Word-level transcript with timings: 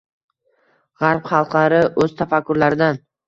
G‘arb 1.01 1.27
xalqlari 1.31 1.83
o‘z 2.05 2.17
tafakkurlaridan 2.25 3.01